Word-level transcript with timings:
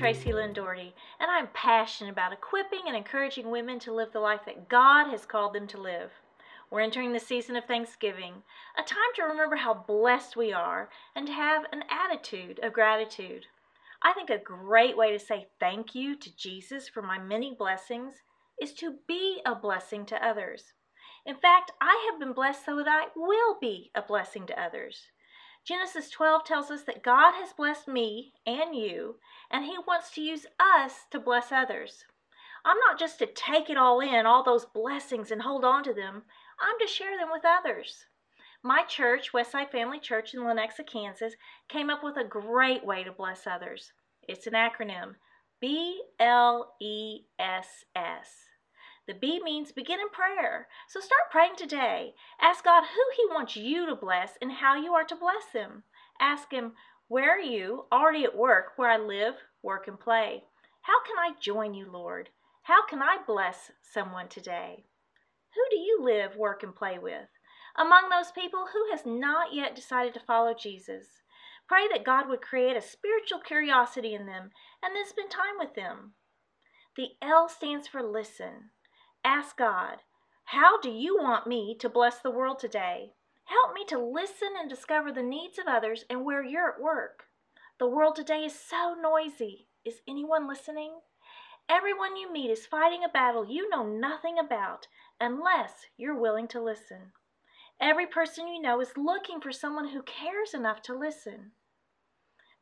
Tracy 0.00 0.32
Lynn 0.32 0.54
Doherty, 0.54 0.94
and 1.20 1.30
I'm 1.30 1.48
passionate 1.52 2.10
about 2.10 2.32
equipping 2.32 2.80
and 2.86 2.96
encouraging 2.96 3.50
women 3.50 3.78
to 3.80 3.92
live 3.92 4.12
the 4.12 4.18
life 4.18 4.40
that 4.46 4.66
God 4.66 5.10
has 5.10 5.26
called 5.26 5.52
them 5.52 5.66
to 5.66 5.78
live. 5.78 6.10
We're 6.70 6.80
entering 6.80 7.12
the 7.12 7.20
season 7.20 7.54
of 7.54 7.66
Thanksgiving, 7.66 8.32
a 8.78 8.82
time 8.82 9.12
to 9.16 9.24
remember 9.24 9.56
how 9.56 9.74
blessed 9.74 10.36
we 10.36 10.54
are 10.54 10.88
and 11.14 11.26
to 11.26 11.34
have 11.34 11.64
an 11.70 11.84
attitude 11.90 12.60
of 12.62 12.72
gratitude. 12.72 13.44
I 14.00 14.14
think 14.14 14.30
a 14.30 14.38
great 14.38 14.96
way 14.96 15.12
to 15.12 15.18
say 15.18 15.48
thank 15.60 15.94
you 15.94 16.16
to 16.16 16.34
Jesus 16.34 16.88
for 16.88 17.02
my 17.02 17.18
many 17.18 17.54
blessings 17.54 18.14
is 18.58 18.72
to 18.76 18.94
be 19.06 19.42
a 19.44 19.54
blessing 19.54 20.06
to 20.06 20.26
others. 20.26 20.72
In 21.26 21.36
fact, 21.36 21.72
I 21.78 22.08
have 22.10 22.18
been 22.18 22.32
blessed 22.32 22.64
so 22.64 22.76
that 22.76 22.88
I 22.88 23.08
will 23.14 23.58
be 23.60 23.90
a 23.94 24.00
blessing 24.00 24.46
to 24.46 24.58
others. 24.58 25.08
Genesis 25.64 26.10
12 26.10 26.44
tells 26.44 26.70
us 26.70 26.82
that 26.84 27.02
God 27.02 27.34
has 27.34 27.52
blessed 27.52 27.86
me 27.86 28.32
and 28.46 28.74
you, 28.74 29.16
and 29.50 29.64
He 29.64 29.76
wants 29.86 30.10
to 30.12 30.20
use 30.20 30.46
us 30.58 31.06
to 31.10 31.20
bless 31.20 31.52
others. 31.52 32.04
I'm 32.64 32.78
not 32.78 32.98
just 32.98 33.18
to 33.18 33.26
take 33.26 33.70
it 33.70 33.76
all 33.76 34.00
in, 34.00 34.26
all 34.26 34.42
those 34.42 34.64
blessings, 34.64 35.30
and 35.30 35.42
hold 35.42 35.64
on 35.64 35.82
to 35.84 35.94
them. 35.94 36.22
I'm 36.60 36.78
to 36.78 36.86
share 36.86 37.16
them 37.16 37.30
with 37.30 37.44
others. 37.44 38.06
My 38.62 38.82
church, 38.84 39.32
Westside 39.32 39.70
Family 39.70 39.98
Church 39.98 40.34
in 40.34 40.40
Lenexa, 40.40 40.86
Kansas, 40.86 41.34
came 41.68 41.88
up 41.88 42.04
with 42.04 42.16
a 42.16 42.24
great 42.24 42.84
way 42.84 43.04
to 43.04 43.12
bless 43.12 43.46
others. 43.46 43.92
It's 44.28 44.46
an 44.46 44.52
acronym 44.52 45.14
B 45.60 46.02
L 46.18 46.74
E 46.80 47.22
S 47.38 47.84
S. 47.94 48.49
The 49.10 49.18
B 49.18 49.40
means 49.42 49.72
begin 49.72 49.98
in 49.98 50.08
prayer. 50.10 50.68
So 50.86 51.00
start 51.00 51.32
praying 51.32 51.56
today. 51.56 52.14
Ask 52.40 52.62
God 52.62 52.84
who 52.84 53.02
He 53.16 53.34
wants 53.34 53.56
you 53.56 53.84
to 53.86 53.96
bless 53.96 54.38
and 54.40 54.52
how 54.52 54.76
you 54.76 54.94
are 54.94 55.02
to 55.02 55.16
bless 55.16 55.50
Him. 55.52 55.82
Ask 56.20 56.52
Him, 56.52 56.74
Where 57.08 57.36
are 57.36 57.40
you 57.40 57.86
already 57.90 58.22
at 58.22 58.36
work, 58.36 58.74
where 58.76 58.88
I 58.88 58.98
live, 58.98 59.34
work, 59.64 59.88
and 59.88 59.98
play? 59.98 60.44
How 60.82 61.02
can 61.02 61.18
I 61.18 61.32
join 61.40 61.74
you, 61.74 61.90
Lord? 61.90 62.28
How 62.62 62.86
can 62.86 63.02
I 63.02 63.16
bless 63.26 63.72
someone 63.82 64.28
today? 64.28 64.84
Who 65.56 65.62
do 65.72 65.76
you 65.80 65.98
live, 66.00 66.36
work, 66.36 66.62
and 66.62 66.72
play 66.72 66.96
with? 66.96 67.30
Among 67.76 68.10
those 68.10 68.30
people, 68.30 68.66
who 68.72 68.92
has 68.92 69.04
not 69.04 69.52
yet 69.52 69.74
decided 69.74 70.14
to 70.14 70.20
follow 70.20 70.54
Jesus? 70.54 71.08
Pray 71.66 71.88
that 71.90 72.04
God 72.04 72.28
would 72.28 72.42
create 72.42 72.76
a 72.76 72.80
spiritual 72.80 73.40
curiosity 73.40 74.14
in 74.14 74.26
them 74.26 74.52
and 74.80 74.94
then 74.94 75.04
spend 75.04 75.32
time 75.32 75.58
with 75.58 75.74
them. 75.74 76.12
The 76.96 77.08
L 77.20 77.48
stands 77.48 77.88
for 77.88 78.04
listen. 78.04 78.70
Ask 79.24 79.58
God, 79.58 79.98
How 80.44 80.80
do 80.80 80.90
you 80.90 81.18
want 81.18 81.46
me 81.46 81.76
to 81.80 81.88
bless 81.88 82.20
the 82.20 82.30
world 82.30 82.58
today? 82.58 83.12
Help 83.44 83.74
me 83.74 83.84
to 83.86 83.98
listen 83.98 84.50
and 84.58 84.70
discover 84.70 85.12
the 85.12 85.22
needs 85.22 85.58
of 85.58 85.66
others 85.66 86.04
and 86.08 86.24
where 86.24 86.42
you're 86.42 86.72
at 86.72 86.80
work. 86.80 87.24
The 87.78 87.86
world 87.86 88.16
today 88.16 88.44
is 88.44 88.58
so 88.58 88.94
noisy. 89.00 89.68
Is 89.84 90.00
anyone 90.08 90.48
listening? 90.48 91.00
Everyone 91.68 92.16
you 92.16 92.32
meet 92.32 92.50
is 92.50 92.66
fighting 92.66 93.04
a 93.04 93.08
battle 93.08 93.44
you 93.44 93.68
know 93.68 93.84
nothing 93.86 94.38
about 94.38 94.86
unless 95.20 95.86
you're 95.96 96.18
willing 96.18 96.48
to 96.48 96.62
listen. 96.62 97.12
Every 97.80 98.06
person 98.06 98.48
you 98.48 98.60
know 98.60 98.80
is 98.80 98.96
looking 98.96 99.40
for 99.40 99.52
someone 99.52 99.88
who 99.88 100.02
cares 100.02 100.54
enough 100.54 100.82
to 100.82 100.98
listen. 100.98 101.52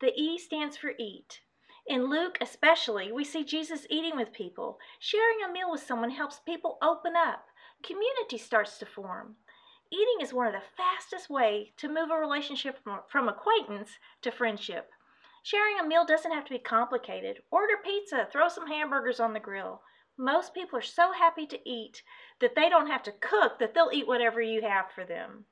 The 0.00 0.12
E 0.14 0.38
stands 0.38 0.76
for 0.76 0.92
eat. 0.98 1.40
In 1.88 2.10
Luke, 2.10 2.38
especially, 2.40 3.12
we 3.12 3.22
see 3.22 3.44
Jesus 3.44 3.86
eating 3.88 4.16
with 4.16 4.32
people. 4.32 4.80
Sharing 4.98 5.44
a 5.44 5.52
meal 5.52 5.70
with 5.70 5.82
someone 5.82 6.10
helps 6.10 6.40
people 6.40 6.78
open 6.82 7.14
up. 7.14 7.46
Community 7.84 8.38
starts 8.38 8.78
to 8.78 8.86
form. 8.86 9.36
Eating 9.92 10.20
is 10.20 10.34
one 10.34 10.48
of 10.48 10.52
the 10.52 10.68
fastest 10.76 11.30
way 11.30 11.72
to 11.76 11.88
move 11.88 12.10
a 12.10 12.16
relationship 12.16 12.82
from, 12.82 13.02
from 13.08 13.28
acquaintance 13.28 13.90
to 14.22 14.32
friendship. 14.32 14.90
Sharing 15.44 15.78
a 15.78 15.86
meal 15.86 16.04
doesn't 16.04 16.32
have 16.32 16.44
to 16.46 16.54
be 16.54 16.58
complicated. 16.58 17.40
Order 17.52 17.76
pizza, 17.84 18.26
throw 18.32 18.48
some 18.48 18.66
hamburgers 18.66 19.20
on 19.20 19.32
the 19.32 19.38
grill. 19.38 19.80
Most 20.18 20.54
people 20.54 20.80
are 20.80 20.82
so 20.82 21.12
happy 21.12 21.46
to 21.46 21.68
eat 21.68 22.02
that 22.40 22.56
they 22.56 22.68
don't 22.68 22.88
have 22.88 23.04
to 23.04 23.12
cook 23.12 23.60
that 23.60 23.74
they'll 23.74 23.92
eat 23.92 24.08
whatever 24.08 24.40
you 24.40 24.62
have 24.62 24.90
for 24.90 25.04
them. 25.04 25.44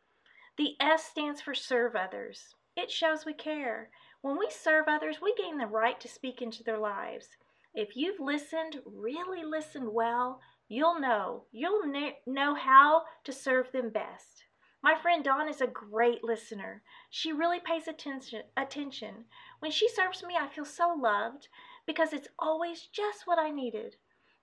The 0.57 0.75
S 0.81 1.05
stands 1.05 1.41
for 1.41 1.55
serve 1.55 1.95
others. 1.95 2.57
It 2.77 2.91
shows 2.91 3.25
we 3.25 3.35
care. 3.35 3.91
When 4.25 4.39
we 4.39 4.49
serve 4.49 4.87
others, 4.89 5.21
we 5.21 5.35
gain 5.35 5.59
the 5.59 5.67
right 5.67 6.01
to 6.01 6.09
speak 6.09 6.41
into 6.41 6.65
their 6.65 6.79
lives. 6.79 7.37
If 7.75 7.95
you've 7.95 8.19
listened, 8.19 8.81
really 8.87 9.45
listened 9.45 9.93
well, 9.93 10.41
you'll 10.67 10.99
know. 10.99 11.45
You'll 11.53 11.83
know 12.27 12.55
how 12.55 13.03
to 13.25 13.33
serve 13.35 13.71
them 13.71 13.91
best. 13.91 14.47
My 14.83 14.95
friend 14.95 15.23
Dawn 15.23 15.47
is 15.47 15.61
a 15.61 15.67
great 15.67 16.25
listener. 16.25 16.83
She 17.11 17.35
really 17.35 17.61
pays 17.61 17.87
attention. 17.87 18.45
attention. 18.57 19.27
When 19.59 19.71
she 19.71 19.91
serves 19.91 20.23
me, 20.23 20.37
I 20.41 20.49
feel 20.49 20.65
so 20.65 20.97
loved 20.99 21.49
because 21.87 22.15
it's 22.15 22.29
always 22.39 22.87
just 22.87 23.27
what 23.27 23.39
I 23.39 23.51
needed. 23.51 23.97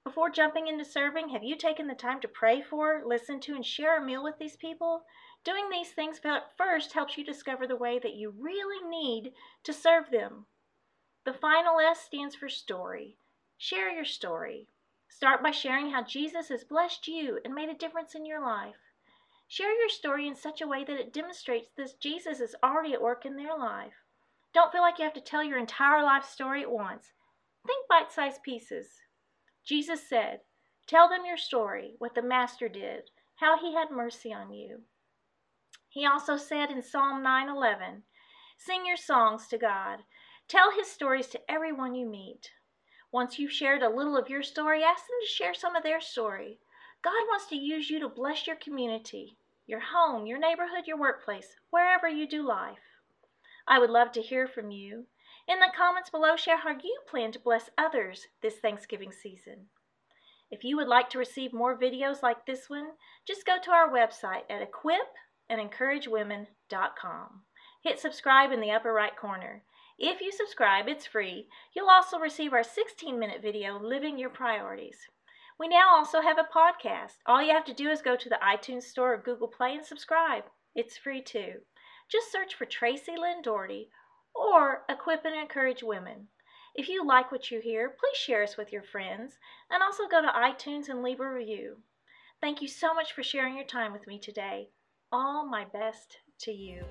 Before 0.03 0.29
jumping 0.29 0.67
into 0.67 0.85
serving, 0.85 1.29
have 1.29 1.43
you 1.43 1.55
taken 1.55 1.87
the 1.87 1.95
time 1.95 2.21
to 2.21 2.27
pray 2.27 2.61
for, 2.61 3.01
listen 3.03 3.39
to, 3.39 3.55
and 3.55 3.65
share 3.65 3.97
a 3.97 4.05
meal 4.05 4.23
with 4.23 4.37
these 4.37 4.57
people? 4.57 5.05
Doing 5.43 5.69
these 5.69 5.91
things 5.91 6.19
first 6.57 6.93
helps 6.93 7.17
you 7.17 7.23
discover 7.23 7.65
the 7.65 7.75
way 7.75 7.97
that 7.97 8.13
you 8.13 8.29
really 8.37 8.87
need 8.87 9.33
to 9.63 9.73
serve 9.73 10.11
them. 10.11 10.45
The 11.25 11.33
final 11.33 11.79
S 11.79 12.01
stands 12.01 12.35
for 12.35 12.49
story. 12.49 13.17
Share 13.57 13.89
your 13.89 14.05
story. 14.05 14.67
Start 15.09 15.43
by 15.43 15.51
sharing 15.51 15.91
how 15.91 16.03
Jesus 16.03 16.49
has 16.49 16.63
blessed 16.63 17.07
you 17.07 17.39
and 17.43 17.53
made 17.53 17.69
a 17.69 17.73
difference 17.73 18.15
in 18.15 18.25
your 18.25 18.39
life. 18.39 18.75
Share 19.47 19.73
your 19.73 19.89
story 19.89 20.27
in 20.27 20.35
such 20.35 20.61
a 20.61 20.67
way 20.67 20.83
that 20.83 20.99
it 20.99 21.11
demonstrates 21.11 21.71
that 21.75 21.99
Jesus 21.99 22.39
is 22.39 22.55
already 22.63 22.93
at 22.93 23.01
work 23.01 23.25
in 23.25 23.35
their 23.35 23.57
life. 23.57 24.05
Don't 24.53 24.71
feel 24.71 24.81
like 24.81 24.97
you 24.97 25.03
have 25.03 25.13
to 25.13 25.21
tell 25.21 25.43
your 25.43 25.57
entire 25.57 26.03
life 26.03 26.25
story 26.25 26.61
at 26.61 26.71
once. 26.71 27.11
Think 27.65 27.87
bite 27.87 28.11
sized 28.11 28.43
pieces. 28.43 29.01
Jesus 29.63 30.07
said, 30.07 30.41
Tell 30.87 31.09
them 31.09 31.25
your 31.25 31.37
story, 31.37 31.95
what 31.99 32.15
the 32.15 32.21
Master 32.21 32.69
did, 32.69 33.09
how 33.35 33.59
he 33.59 33.73
had 33.73 33.91
mercy 33.91 34.33
on 34.33 34.53
you. 34.53 34.83
He 35.91 36.05
also 36.05 36.37
said 36.37 36.71
in 36.71 36.81
Psalm 36.81 37.21
9:11, 37.21 38.03
"Sing 38.55 38.85
your 38.85 38.95
songs 38.95 39.49
to 39.49 39.57
God. 39.57 40.05
Tell 40.47 40.71
his 40.71 40.89
stories 40.89 41.27
to 41.27 41.51
everyone 41.51 41.95
you 41.95 42.05
meet. 42.05 42.53
Once 43.11 43.37
you've 43.37 43.51
shared 43.51 43.83
a 43.83 43.89
little 43.89 44.15
of 44.15 44.29
your 44.29 44.41
story, 44.41 44.85
ask 44.85 45.05
them 45.05 45.17
to 45.19 45.27
share 45.27 45.53
some 45.53 45.75
of 45.75 45.83
their 45.83 45.99
story. 45.99 46.61
God 47.01 47.27
wants 47.27 47.47
to 47.47 47.57
use 47.57 47.89
you 47.89 47.99
to 47.99 48.07
bless 48.07 48.47
your 48.47 48.55
community, 48.55 49.37
your 49.65 49.81
home, 49.81 50.25
your 50.25 50.39
neighborhood, 50.39 50.87
your 50.87 50.95
workplace, 50.95 51.57
wherever 51.71 52.07
you 52.07 52.25
do 52.25 52.41
life. 52.41 53.01
I 53.67 53.77
would 53.77 53.89
love 53.89 54.13
to 54.13 54.21
hear 54.21 54.47
from 54.47 54.71
you. 54.71 55.07
In 55.45 55.59
the 55.59 55.73
comments 55.75 56.09
below, 56.09 56.37
share 56.37 56.55
how 56.55 56.69
you 56.69 57.01
plan 57.05 57.33
to 57.33 57.39
bless 57.39 57.69
others 57.77 58.29
this 58.39 58.59
Thanksgiving 58.59 59.11
season. 59.11 59.69
If 60.49 60.63
you 60.63 60.77
would 60.77 60.87
like 60.87 61.09
to 61.09 61.19
receive 61.19 61.51
more 61.51 61.77
videos 61.77 62.23
like 62.23 62.45
this 62.45 62.69
one, 62.69 62.97
just 63.25 63.45
go 63.45 63.59
to 63.59 63.71
our 63.71 63.89
website 63.89 64.49
at 64.49 64.61
equip 64.61 65.17
and 65.49 65.59
encouragewomen.com. 65.59 67.41
Hit 67.83 67.99
subscribe 67.99 68.51
in 68.51 68.61
the 68.61 68.71
upper 68.71 68.93
right 68.93 69.15
corner. 69.15 69.63
If 69.97 70.21
you 70.21 70.31
subscribe, 70.31 70.87
it's 70.87 71.05
free. 71.05 71.47
You'll 71.75 71.89
also 71.89 72.17
receive 72.17 72.53
our 72.53 72.63
16 72.63 73.19
minute 73.19 73.41
video, 73.41 73.79
Living 73.79 74.17
Your 74.17 74.29
Priorities. 74.29 74.97
We 75.59 75.67
now 75.67 75.95
also 75.95 76.21
have 76.21 76.39
a 76.39 76.43
podcast. 76.43 77.17
All 77.25 77.41
you 77.41 77.51
have 77.51 77.65
to 77.65 77.73
do 77.73 77.89
is 77.89 78.01
go 78.01 78.15
to 78.15 78.29
the 78.29 78.39
iTunes 78.43 78.83
Store 78.83 79.13
or 79.13 79.17
Google 79.17 79.47
Play 79.47 79.75
and 79.75 79.85
subscribe. 79.85 80.45
It's 80.73 80.97
free 80.97 81.21
too. 81.21 81.61
Just 82.09 82.31
search 82.31 82.55
for 82.55 82.65
Tracy 82.65 83.15
Lynn 83.17 83.41
Doherty 83.41 83.89
or 84.33 84.85
Equip 84.89 85.23
and 85.25 85.35
Encourage 85.35 85.83
Women. 85.83 86.29
If 86.73 86.87
you 86.87 87.05
like 87.05 87.31
what 87.31 87.51
you 87.51 87.59
hear, 87.59 87.89
please 87.89 88.17
share 88.17 88.43
us 88.43 88.57
with 88.57 88.71
your 88.71 88.83
friends 88.83 89.39
and 89.69 89.83
also 89.83 90.07
go 90.07 90.21
to 90.21 90.27
iTunes 90.27 90.89
and 90.89 91.03
leave 91.03 91.19
a 91.19 91.29
review. 91.29 91.77
Thank 92.39 92.61
you 92.61 92.67
so 92.67 92.93
much 92.93 93.13
for 93.13 93.21
sharing 93.21 93.55
your 93.55 93.65
time 93.65 93.93
with 93.93 94.07
me 94.07 94.19
today 94.19 94.69
all 95.11 95.45
my 95.45 95.65
best 95.65 96.17
to 96.39 96.51
you. 96.51 96.83